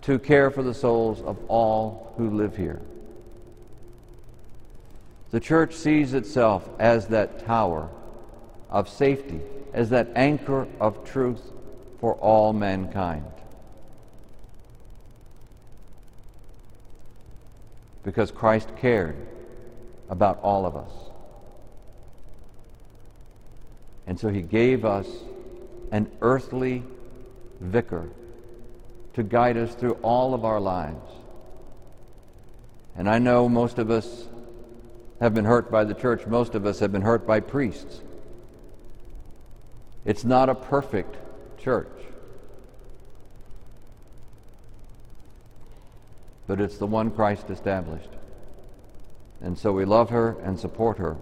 to 0.02 0.20
care 0.20 0.52
for 0.52 0.64
the 0.64 0.74
souls 0.74 1.22
of 1.22 1.38
all 1.48 2.14
who 2.18 2.32
live 2.32 2.58
here. 2.58 2.82
The 5.32 5.40
church 5.40 5.74
sees 5.76 6.14
itself 6.14 6.68
as 6.80 7.08
that 7.08 7.46
tower 7.46 7.90
of 8.70 8.90
safety, 8.90 9.42
as 9.74 9.90
that 9.92 10.10
anchor 10.16 10.68
of 10.80 11.04
truth 11.04 11.42
for 12.00 12.16
all 12.16 12.54
mankind. 12.54 13.26
Because 18.04 18.32
Christ 18.32 18.70
cared 18.78 19.18
about 20.10 20.40
all 20.42 20.66
of 20.66 20.76
us. 20.76 20.92
And 24.08 24.20
so 24.20 24.30
he 24.30 24.42
gave 24.42 24.86
us 24.86 25.08
an 25.92 26.10
earthly 26.22 26.84
vicar 27.60 28.10
to 29.14 29.22
guide 29.22 29.58
us 29.58 29.76
through 29.76 30.00
all 30.02 30.34
of 30.34 30.46
our 30.46 30.60
lives. 30.60 31.12
And 32.96 33.08
I 33.08 33.20
know 33.20 33.48
most 33.48 33.78
of 33.78 33.92
us 33.92 34.29
have 35.20 35.34
been 35.34 35.46
hurt 35.46 35.70
by 35.70 35.84
the 35.84 35.94
church, 35.94 36.26
most 36.26 36.56
of 36.56 36.66
us 36.66 36.80
have 36.80 36.92
been 36.92 37.02
hurt 37.02 37.28
by 37.28 37.40
priests. 37.40 38.02
It's 40.06 40.24
not 40.24 40.50
a 40.50 40.56
perfect 40.56 41.18
church. 41.60 41.88
But 46.48 46.62
it's 46.62 46.78
the 46.78 46.88
one 46.88 47.12
Christ 47.12 47.50
established. 47.50 48.10
And 49.42 49.58
so 49.58 49.72
we 49.72 49.86
love 49.86 50.10
her 50.10 50.38
and 50.42 50.60
support 50.60 50.98
her 50.98 51.18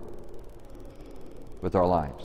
with 1.62 1.76
our 1.76 1.86
lives. 1.86 2.24